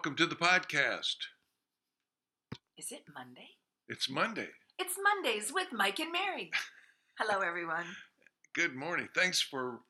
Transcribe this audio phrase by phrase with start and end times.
[0.00, 1.16] welcome to the podcast.
[2.78, 3.50] Is it Monday?
[3.86, 4.48] It's Monday.
[4.78, 6.50] It's Mondays with Mike and Mary.
[7.18, 7.84] Hello, everyone.
[8.54, 9.10] Good morning.
[9.14, 9.80] Thanks for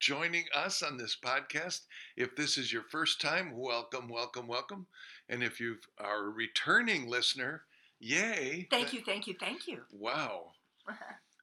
[0.00, 1.80] joining us on this podcast.
[2.16, 4.86] If this is your first time, welcome, welcome, welcome.
[5.28, 7.64] And if you are a returning listener,
[8.00, 8.68] yay.
[8.70, 9.82] Thank you, thank you, thank you.
[9.92, 10.52] Wow.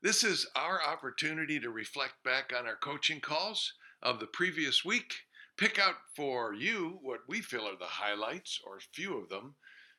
[0.01, 5.13] This is our opportunity to reflect back on our coaching calls of the previous week,
[5.59, 9.55] pick out for you what we feel are the highlights, or a few of them,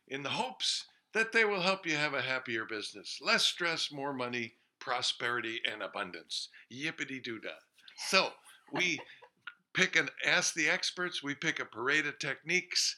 [0.09, 4.15] in the hopes that they will help you have a happier business, less stress, more
[4.15, 6.49] money, prosperity, and abundance.
[6.73, 7.51] Yippity doo dah.
[8.09, 8.31] So
[8.73, 8.99] we
[9.75, 12.97] pick and ask the experts, we pick a parade of techniques,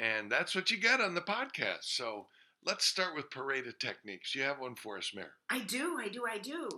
[0.00, 1.84] and that's what you get on the podcast.
[1.84, 2.26] So
[2.66, 4.34] let's start with parade of techniques.
[4.34, 5.28] You have one for us, Mary.
[5.48, 6.68] I do, I do, I do.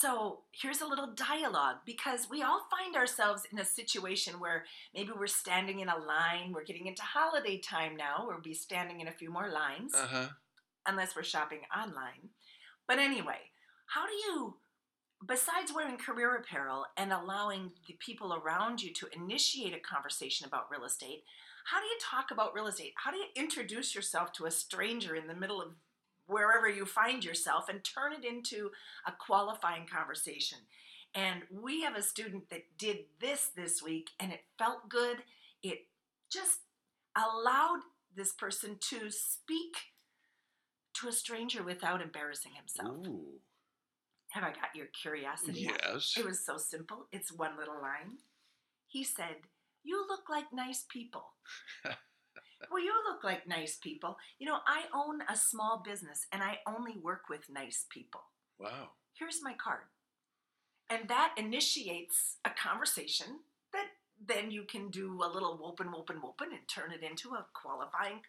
[0.00, 4.64] So here's a little dialogue because we all find ourselves in a situation where
[4.94, 6.52] maybe we're standing in a line.
[6.52, 8.24] We're getting into holiday time now.
[8.26, 10.28] We'll be standing in a few more lines, Uh huh.
[10.86, 12.30] unless we're shopping online.
[12.86, 13.50] But anyway,
[13.86, 14.56] how do you,
[15.26, 20.70] besides wearing career apparel and allowing the people around you to initiate a conversation about
[20.70, 21.24] real estate,
[21.64, 22.92] how do you talk about real estate?
[22.96, 25.72] How do you introduce yourself to a stranger in the middle of
[26.28, 28.70] wherever you find yourself and turn it into
[29.06, 30.58] a qualifying conversation?
[31.14, 35.18] And we have a student that did this this week and it felt good.
[35.62, 35.86] It
[36.30, 36.60] just
[37.16, 37.80] allowed
[38.14, 39.76] this person to speak
[40.94, 43.06] to a stranger without embarrassing himself.
[43.06, 43.40] Ooh.
[44.30, 45.70] Have I got your curiosity?
[45.82, 46.14] Yes.
[46.18, 47.06] It was so simple.
[47.12, 48.18] It's one little line.
[48.86, 49.36] He said,
[49.82, 51.24] You look like nice people.
[52.70, 54.18] well, you look like nice people.
[54.38, 58.22] You know, I own a small business and I only work with nice people.
[58.58, 58.90] Wow.
[59.14, 59.84] Here's my card.
[60.90, 63.40] And that initiates a conversation
[63.72, 63.86] that
[64.26, 68.20] then you can do a little whoopin, whoopin, whoopin and turn it into a qualifying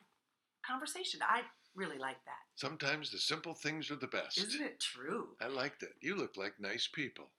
[0.66, 1.22] conversation.
[1.24, 1.42] I
[1.76, 2.44] really like that.
[2.56, 4.38] Sometimes the simple things are the best.
[4.38, 5.30] Isn't it true?
[5.42, 5.94] I liked it.
[6.02, 7.30] You look like nice people.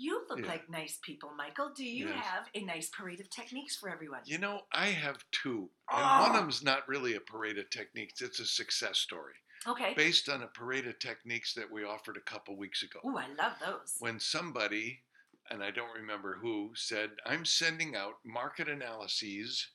[0.00, 0.46] You look Yeah.
[0.46, 1.70] like nice people, Michael.
[1.70, 2.24] Do you Yes.
[2.24, 4.22] have a nice parade of techniques for everyone?
[4.24, 5.72] You know, I have two.
[5.90, 6.20] And Oh.
[6.20, 9.34] one of them's not really a parade of techniques, it's a success story
[9.66, 9.94] Okay.
[9.94, 13.00] based on a parade of techniques that we offered a couple weeks ago.
[13.04, 13.96] Ooh, I love those.
[13.98, 15.02] When somebody,
[15.50, 19.66] and I don't remember who, said, I'm sending out market analyses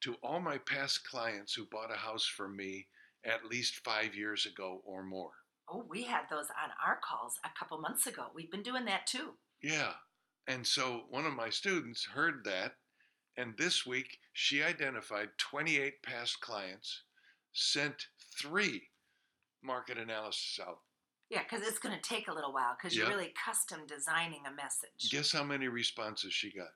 [0.00, 2.88] to all my past clients who bought a house from me
[3.24, 5.32] at least five years ago or more.
[5.68, 8.30] Oh, we had those on our calls a couple months ago.
[8.34, 9.38] We've been doing that too.
[9.62, 9.92] Yeah.
[10.46, 12.72] And so one of my students heard that,
[13.36, 17.02] and this week she identified 28 past clients,
[17.52, 17.94] sent
[18.40, 18.82] three
[19.62, 20.78] market analysis out.
[21.30, 24.54] Yeah, because it's going to take a little while because you're really custom designing a
[24.54, 25.10] message.
[25.12, 26.68] Guess how many responses she got?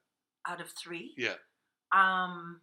[0.48, 1.12] Out of three?
[1.16, 1.34] Yeah,
[1.90, 2.60] Um,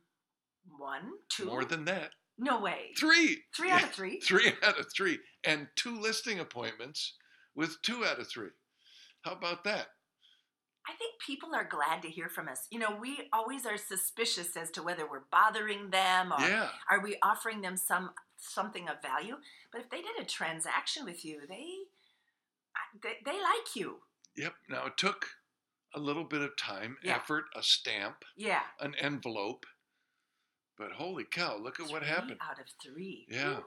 [0.78, 1.46] one, two.
[1.46, 2.12] more than that.
[2.38, 2.92] No way.
[2.98, 3.40] Three.
[3.56, 4.20] Three Yeah, out of three?
[4.22, 5.20] Three out of three.
[5.44, 7.16] And two listing appointments
[7.56, 8.50] with two out of three.
[9.24, 9.88] How about that?
[10.88, 12.68] I think people are glad to hear from us.
[12.72, 16.70] You know, we always are suspicious as to whether we're bothering them or Yeah.
[16.90, 19.38] are we offering them some something of value.
[19.72, 21.66] But if they did a transaction with you, they
[23.04, 24.02] they, they like you.
[24.36, 24.54] Yep.
[24.70, 25.28] Now it took
[25.94, 27.18] a little bit of time, Yeah.
[27.18, 28.64] effort, a stamp, Yeah.
[28.80, 29.66] an envelope.
[30.78, 32.40] But holy cow, look at what happened.
[32.42, 33.28] Out of three.
[33.30, 33.60] Yeah.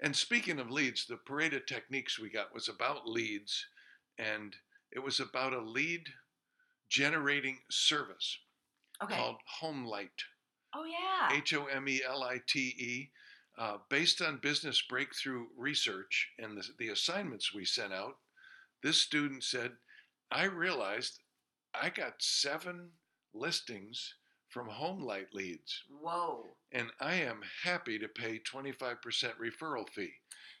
[0.00, 3.66] And speaking of leads, the parade of techniques we got was about leads,
[4.18, 4.54] and
[4.90, 6.12] it was about a lead
[6.88, 8.38] generating service
[9.02, 9.14] Okay.
[9.16, 10.22] called Homelight,
[10.74, 11.36] oh yeah.
[11.36, 13.10] H O M E L I T E,
[13.58, 18.14] uh, based on business breakthrough research and the, the assignments we sent out.
[18.82, 19.72] This student said,
[20.30, 21.20] I realized
[21.74, 22.90] I got seven
[23.34, 24.14] listings
[24.48, 26.44] from Homelight leads Whoa.
[26.70, 28.78] and I am happy to pay 25%
[29.42, 30.12] referral fee.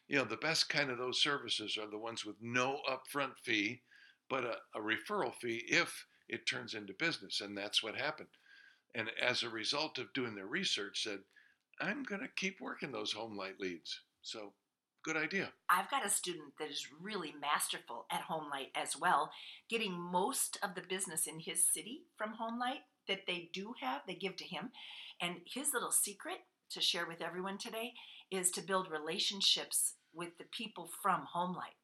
[0.08, 3.82] You know, the best kind of those services are the ones with no upfront fee,
[4.28, 8.28] but a, a referral fee if it turns into business, and that's what happened.
[8.94, 11.20] And as a result of doing their research, said,
[11.80, 14.00] I'm going to keep working those Homelight leads.
[14.22, 14.52] So,
[15.04, 15.50] good idea.
[15.68, 19.30] I've got a student that is really masterful at Homelight as well,
[19.68, 24.14] getting most of the business in his city from Homelight that they do have, they
[24.14, 24.70] give to him.
[25.20, 26.38] And his little secret
[26.70, 27.92] to share with everyone today
[28.30, 31.76] is to build relationships with the people from Homelight.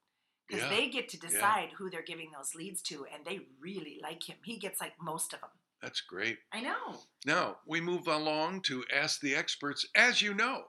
[0.51, 4.01] Because Yeah, they get to decide who they're giving those leads to, and they really
[4.03, 4.37] like him.
[4.43, 5.51] He gets like most of them.
[5.81, 6.39] That's great.
[6.53, 6.99] I know.
[7.25, 10.65] Now, we move along to Ask the Experts, as you know,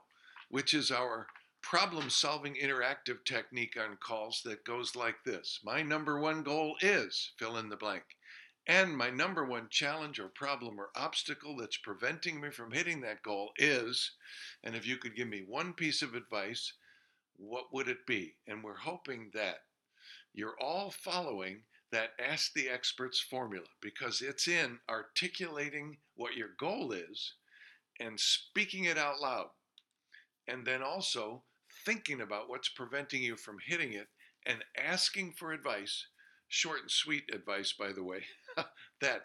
[0.48, 1.26] which is our
[1.62, 7.32] problem solving interactive technique on calls that goes like this My number one goal is
[7.38, 8.04] fill in the blank.
[8.66, 13.22] And my number one challenge or problem or obstacle that's preventing me from hitting that
[13.22, 14.12] goal is,
[14.62, 16.72] and if you could give me one piece of advice,
[17.36, 18.34] what would it be?
[18.46, 19.64] And we're hoping that
[20.34, 26.92] you're all following that Ask the Experts formula because it's in articulating what your goal
[26.92, 27.34] is
[28.00, 29.48] and speaking it out loud.
[30.48, 31.42] And then also
[31.84, 34.08] thinking about what's preventing you from hitting it
[34.46, 36.06] and asking for advice,
[36.48, 38.22] short and sweet advice, by the way,
[39.00, 39.22] that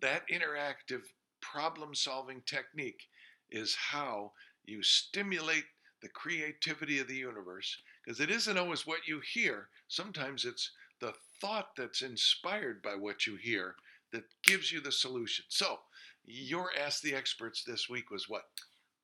[0.00, 1.02] that interactive
[1.40, 3.02] problem solving technique
[3.50, 4.32] is how
[4.64, 5.64] you stimulate
[6.02, 9.68] the creativity of the universe because it isn't always what you hear.
[9.88, 10.70] Sometimes it's
[11.00, 13.74] the thought that's inspired by what you hear
[14.12, 15.44] that gives you the solution.
[15.48, 15.78] So
[16.24, 18.44] your ask the experts this week was what?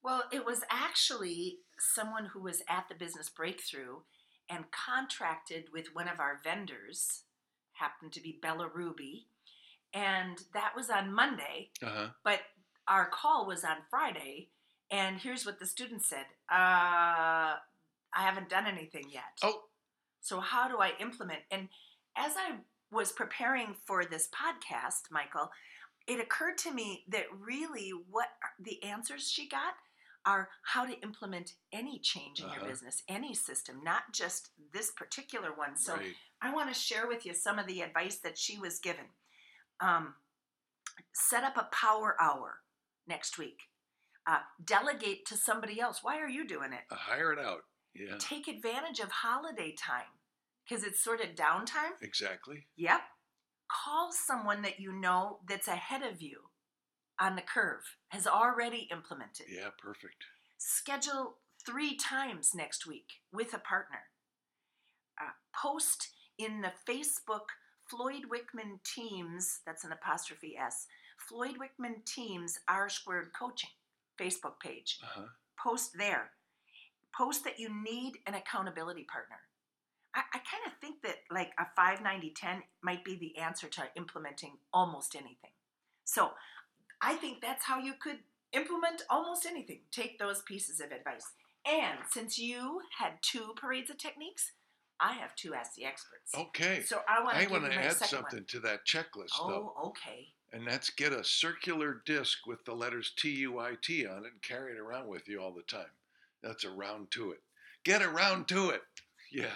[0.02, 3.96] Well, it was actually someone who was at the business breakthrough
[4.48, 7.24] and contracted with one of our vendors,
[7.72, 9.26] happened to be Bella Ruby,
[9.92, 12.08] and that was on Monday, uh-huh.
[12.24, 12.40] but
[12.86, 14.48] our call was on Friday.
[14.90, 17.56] And here's what the student said uh,
[18.14, 19.22] I haven't done anything yet.
[19.42, 19.62] oh
[20.20, 21.40] So, how do I implement?
[21.50, 21.68] And
[22.16, 22.56] as I
[22.90, 25.50] was preparing for this podcast, Michael,
[26.06, 28.28] it occurred to me that really what
[28.58, 29.74] the answers she got
[30.26, 32.56] are how to implement any change in Uh-huh.
[32.60, 35.76] your business, any system, not just this particular one.
[35.76, 38.78] So, right I want to share with you some of the advice that she was
[38.78, 39.06] given.
[39.80, 40.14] Um,
[41.12, 42.60] set up a power hour
[43.06, 43.62] next week.
[44.26, 46.00] Uh, delegate to somebody else.
[46.02, 46.80] Why are you doing it?
[46.90, 47.62] uh, hire it out
[47.94, 50.12] yeah take advantage of holiday time
[50.68, 51.92] because it's sort of downtime.
[52.02, 53.00] exactly Yep.
[53.70, 56.38] Call someone that you know that's ahead of you
[57.20, 59.46] on the curve, has already implemented.
[59.50, 60.24] yeah perfect
[60.58, 64.00] Schedule three times next week with a partner.
[65.20, 66.08] Uh, post
[66.38, 67.48] in the Facebook
[67.88, 70.86] Floyd Wickman Teams, that's an apostrophe S,
[71.28, 73.70] Floyd Wickman Teams R squared coaching
[74.18, 75.26] Facebook page uh-huh
[75.58, 76.30] post there.
[77.18, 79.40] Post that you need an accountability partner.
[80.14, 83.66] I, I kind of think that like a 5 90 10 might be the answer
[83.66, 85.50] to implementing almost anything.
[86.04, 86.30] So
[87.02, 88.18] I think that's how you could
[88.52, 89.80] implement almost anything.
[89.90, 91.26] Take those pieces of advice.
[91.66, 94.52] And since you had two parades of techniques,
[95.00, 96.34] I have two Ask the Experts.
[96.36, 97.42] okay So I want to.
[97.42, 98.46] i want to add something One.
[98.48, 100.28] to that checklist though Oh, okay.
[100.52, 104.78] and that's get a circular disc with the letters T-U-I-T on it and carry it
[104.78, 105.90] around with you all the time.
[106.42, 107.38] That's around to it.
[107.84, 108.82] Get around to it.
[109.32, 109.54] Yeah.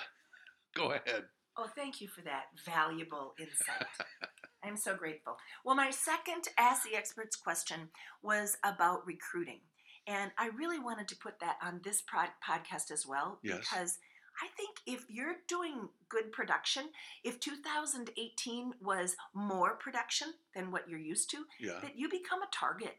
[0.74, 1.24] Go ahead.
[1.56, 3.86] Oh, thank you for that valuable insight.
[4.64, 5.36] I'm so grateful.
[5.64, 7.88] Well, my second Ask the Experts question
[8.22, 9.60] was about recruiting.
[10.06, 13.58] And I really wanted to put that on this prod- podcast as well Yes.
[13.58, 13.98] because
[14.42, 16.84] I think if you're doing good production,
[17.22, 21.80] if 2018 was more production than what you're used to, Yeah.
[21.82, 22.96] that you become a target.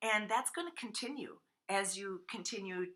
[0.00, 1.38] And that's going to continue
[1.68, 2.86] as you continue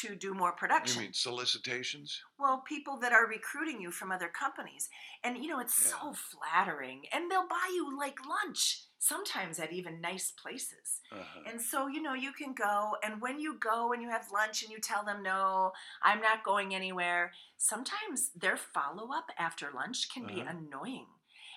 [0.00, 1.00] to do more production.
[1.02, 2.20] You mean solicitations?
[2.38, 4.88] Well, people that are recruiting you from other companies.
[5.24, 7.02] And you know, it's so flattering.
[7.12, 11.00] And they'll buy you like lunch, sometimes at even nice places.
[11.12, 11.40] Uh-huh.
[11.50, 14.62] And so, you know, you can go, and when you go and you have lunch
[14.62, 15.72] and you tell them, no,
[16.02, 20.50] I'm not going anywhere, sometimes their follow up after lunch can be Uh-huh.
[20.56, 21.06] annoying.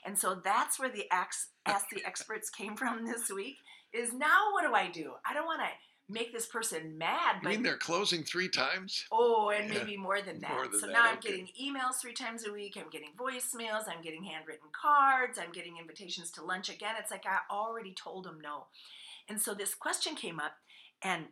[0.05, 3.57] And so that's where the ax- Ask the Experts came from this week
[3.91, 5.13] is now what do I do?
[5.27, 5.69] I don't want to
[6.09, 9.05] make this person mad, You but mean they're closing three times?
[9.11, 9.79] Oh, and Yeah.
[9.79, 10.49] maybe more than that.
[10.55, 12.77] More than so that, now I'm getting emails three times a week.
[12.77, 13.87] I'm getting voicemails.
[13.87, 15.37] I'm getting handwritten cards.
[15.37, 16.95] I'm getting invitations to lunch again.
[16.99, 18.67] It's like I already told them no.
[19.29, 20.53] And so this question came up,
[21.03, 21.25] and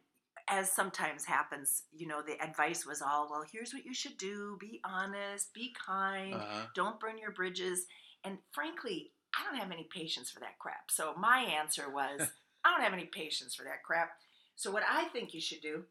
[0.48, 4.58] as sometimes happens, you know, the advice was all, well, here's what you should do
[4.60, 6.68] be honest, be kind, Uh-huh.
[6.76, 7.86] don't burn your bridges.
[8.24, 10.90] And frankly, I don't have any patience for that crap.
[10.90, 12.22] So my answer was,
[12.64, 14.12] I don't have any patience for that crap.
[14.58, 15.84] So what I think you should do,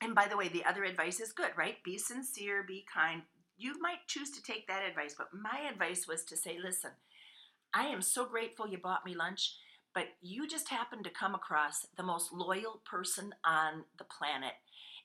[0.00, 1.76] and by the way, the other advice is good, right?
[1.84, 3.22] Be sincere, be kind.
[3.58, 6.92] You might choose to take that advice, but my advice was to say, listen,
[7.74, 9.56] I am so grateful you bought me lunch,
[9.92, 14.54] but you just happened to come across the most loyal person on the planet,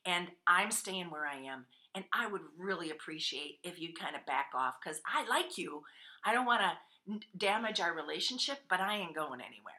[0.05, 1.65] and I'm staying where I am.
[1.95, 5.83] And I would really appreciate if you'd kind of back off because I like you.
[6.25, 9.73] I don't want to damage our relationship, but I ain't going anywhere.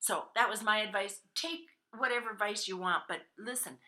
[0.00, 1.20] So that was my advice.
[1.34, 3.78] Take whatever advice you want, but listen,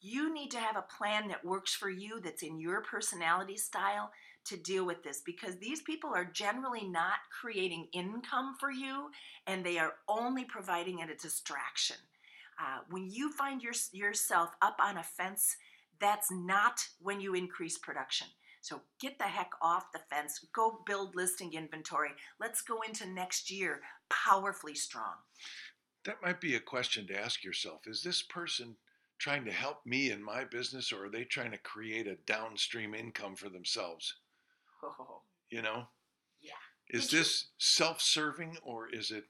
[0.00, 4.10] you need to have a plan that works for you, that's in your personality style
[4.44, 9.10] to deal with this because these people are generally not creating income for you
[9.46, 11.96] and they are only providing it a distraction.
[12.60, 15.56] Uh, when you find your, yourself up on a fence,
[16.00, 18.26] that's not when you increase production.
[18.60, 20.46] So get the heck off the fence.
[20.52, 22.10] Go build listing inventory.
[22.40, 25.14] Let's go into next year powerfully strong.
[26.04, 27.86] That might be a question to ask yourself.
[27.86, 28.76] Is this person
[29.18, 32.94] trying to help me in my business or are they trying to create a downstream
[32.94, 34.14] income for themselves?
[34.82, 35.86] Oh, You know?
[36.40, 36.50] Yeah.
[36.90, 39.24] Is this self serving or is it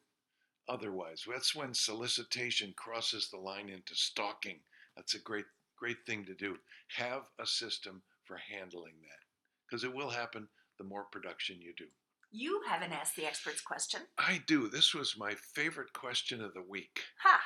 [0.67, 1.25] otherwise?
[1.31, 4.61] That's when solicitation crosses the line into stalking.
[4.97, 5.45] That's a great,
[5.77, 6.57] great thing to do.
[6.97, 9.23] Have a system for handling that
[9.67, 10.49] because it will happen
[10.79, 11.87] the more production you do.
[12.33, 14.01] You haven't asked the experts question.
[14.19, 14.69] I do.
[14.69, 17.01] This was my favorite question of the week.
[17.23, 17.41] Ha!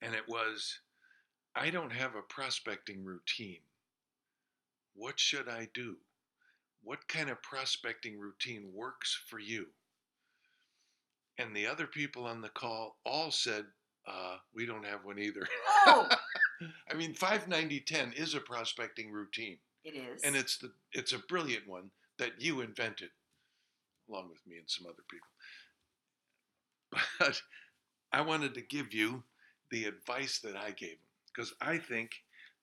[0.00, 0.80] and it was
[1.54, 3.60] I don't have a prospecting routine.
[4.94, 5.96] What should I do?
[6.82, 9.66] What kind of prospecting routine works for you?
[11.38, 13.64] And the other people on the call all said,
[14.06, 15.46] uh, we don't have one either.
[15.86, 16.08] Oh,
[16.90, 20.22] I mean, 59010 is a prospecting routine, it is.
[20.22, 23.10] and it's the it's a brilliant one that you invented,
[24.08, 25.28] along with me and some other people.
[27.18, 27.40] But
[28.12, 29.22] I wanted to give you
[29.70, 30.98] the advice that I gave him
[31.34, 32.10] because I think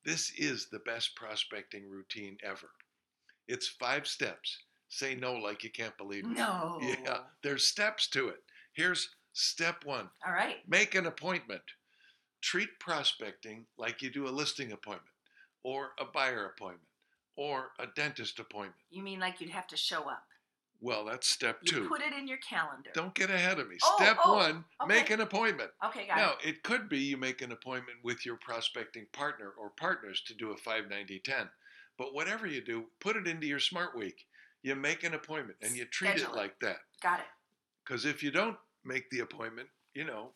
[0.05, 2.69] this is the best prospecting routine ever.
[3.47, 4.59] It's five steps.
[4.89, 6.37] Say no like you can't believe it.
[6.37, 6.79] no.
[6.81, 8.43] Yeah, there's steps to it.
[8.73, 10.57] Here's step one All right.
[10.67, 11.61] make an appointment.
[12.41, 15.11] Treat prospecting like you do a listing appointment,
[15.63, 16.87] or a buyer appointment,
[17.35, 18.75] or a dentist appointment.
[18.91, 20.23] You mean like you'd have to show up?
[20.81, 21.87] Well, that's step You two.
[21.89, 22.89] put it in your calendar.
[22.93, 23.75] Don't get ahead of me.
[23.83, 25.71] Oh, Step oh, one make an appointment.
[25.85, 26.49] Okay, got Now, it.
[26.49, 30.51] it could be you make an appointment with your prospecting partner or partners to do
[30.51, 31.49] a 590-10.
[31.97, 34.25] But whatever you do, put it into your smart week.
[34.63, 36.77] You make an appointment and you treat Schedule it like that.
[37.03, 37.25] Got it.
[37.85, 40.31] Because if you don't make the appointment, you know,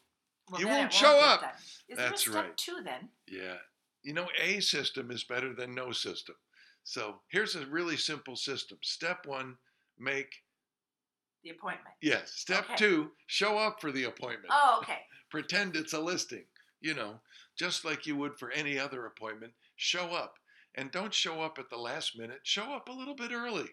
[0.52, 1.40] Well, You then won't show up.
[1.42, 1.52] done.
[1.88, 2.58] Is there a That's step right.
[2.58, 3.10] two then?
[3.28, 3.58] yeah.
[4.02, 6.36] You know, a system is better than no system.
[6.84, 8.78] So here's a really simple system.
[8.84, 9.56] Step one,
[10.00, 10.34] make,
[11.44, 11.96] The appointment.
[12.02, 12.34] yes.
[12.36, 12.76] Step Okay.
[12.76, 14.50] two, show up for the appointment.
[14.52, 15.06] Oh, okay.
[15.30, 16.46] pretend it's a listing.
[16.82, 17.22] You know,
[17.58, 20.36] just like you would for any other appointment, show up.
[20.76, 23.70] And don't show up at the last minute, show up a little bit early.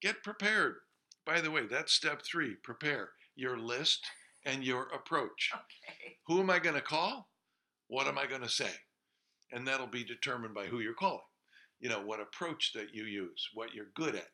[0.00, 0.76] Get prepared.
[1.24, 4.04] By the way, that's step three prepare your list
[4.44, 5.50] and your approach.
[5.88, 6.16] Okay.
[6.28, 7.28] Who am I going to call?
[7.88, 8.70] What am I going to say?
[9.50, 11.20] And that'll be determined by who you're calling.
[11.80, 14.28] You know, what approach that you use, what you're good at.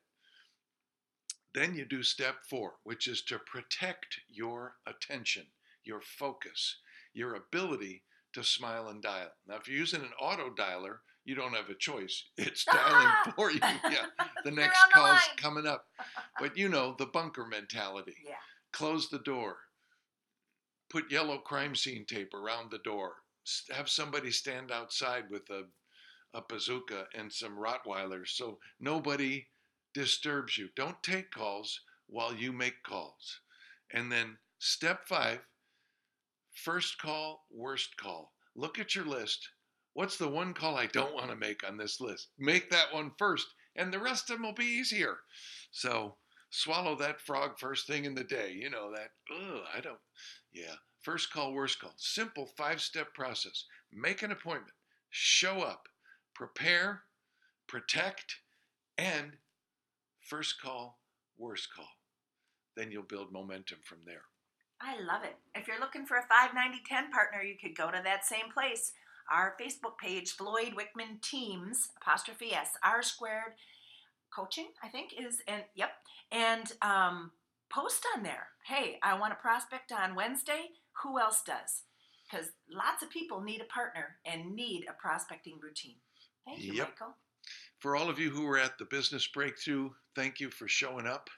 [1.55, 5.47] Then you do step four, which is to protect your attention,
[5.85, 6.77] your focus,
[7.15, 8.03] your ability
[8.35, 9.31] to smile and dial.
[9.47, 12.25] Now, if you're using an auto dialer, you don't have a choice.
[12.39, 13.59] It's dialing for you.
[13.61, 14.07] Yeah,
[14.45, 15.37] the next the call's line.
[15.37, 15.87] coming up.
[16.41, 18.35] But you know, the bunker mentality Yeah.
[18.73, 19.57] close the door,
[20.89, 23.15] put yellow crime scene tape around the door,
[23.75, 25.65] have somebody stand outside with a,
[26.35, 29.47] a bazooka and some Rottweilers so nobody
[29.99, 30.69] disturbs you.
[30.77, 33.41] Don't take calls while you make calls.
[33.93, 35.41] And then step five
[36.53, 38.33] first call, worst call.
[38.55, 39.49] Look at your list.
[39.95, 42.29] What's the one call I don't want to make on this list?
[42.39, 45.17] Make that one first, and the rest of them will be easier.
[45.73, 46.15] So,
[46.51, 48.53] swallow that frog first thing in the day.
[48.53, 49.11] You know that.
[49.35, 49.99] Ugh, I don't.
[50.53, 50.75] Yeah.
[51.03, 51.95] First call, worst call.
[51.97, 53.65] Simple five step process.
[53.93, 54.75] Make an appointment.
[55.11, 55.89] Show up.
[56.37, 57.03] Prepare.
[57.67, 58.37] Protect.
[58.97, 59.33] And
[60.29, 60.99] first call,
[61.37, 61.89] worst call.
[62.77, 64.23] Then you'll build momentum from there.
[64.81, 65.37] I love it.
[65.55, 68.93] If you're looking for a 59010 partner, you could go to that same place.
[69.31, 73.55] Our Facebook page, Floyd Wickman Teams, apostrophe S, R squared
[74.35, 75.91] coaching, I think is, and yep,
[76.31, 77.33] and um,
[77.71, 78.49] post on there.
[78.67, 80.69] Hey, I want to prospect on Wednesday.
[81.03, 81.83] Who else does?
[82.31, 85.97] Because lots of people need a partner and need a prospecting routine.
[86.47, 86.89] Thank you, Yep.
[87.01, 87.15] Michael.
[87.79, 91.31] For all of you who were at the business breakthrough, thank you for showing up.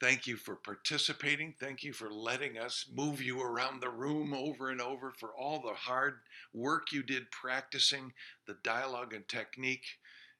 [0.00, 1.54] Thank you for participating.
[1.58, 5.60] Thank you for letting us move you around the room over and over for all
[5.60, 6.20] the hard
[6.52, 8.12] work you did practicing
[8.46, 9.86] the dialogue and technique.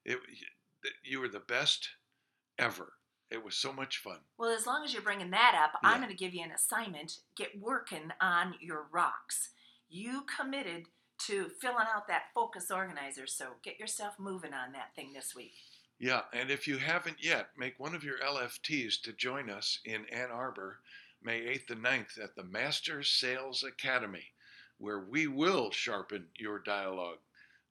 [0.05, 0.19] It,
[1.03, 1.89] you were the best
[2.59, 2.93] ever.
[3.29, 4.19] It was so much fun.
[4.37, 7.19] Well, as long as you're bringing that up, I'm going to give you an assignment.
[7.35, 9.49] Get working on your rocks.
[9.89, 10.85] You committed
[11.25, 15.53] to filling out that focus organizer, so get yourself moving on that thing this week.
[15.99, 20.05] Yeah, and if you haven't yet, make one of your LFTs to join us in
[20.11, 20.79] Ann Arbor,
[21.23, 24.25] May 8th and 9th at the Master Sales Academy,
[24.77, 27.17] where we will sharpen your dialogue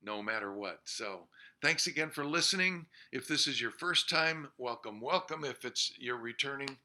[0.02, 0.80] no matter what.
[0.84, 1.28] So,
[1.62, 2.86] thanks again for listening.
[3.12, 5.44] If this is your first time, welcome, welcome.
[5.44, 6.76] If it's you're returning,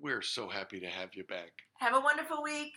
[0.00, 1.52] we're so happy to have you back.
[1.80, 2.72] Have a wonderful week.